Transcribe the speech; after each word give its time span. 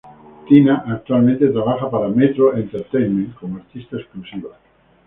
Tina 0.47 0.83
actualmente 0.87 1.49
trabaja 1.49 1.87
para 1.91 2.07
Metro 2.09 2.57
Entertainment 2.57 3.35
como 3.35 3.57
artista 3.57 3.97
exclusiva. 3.97 4.57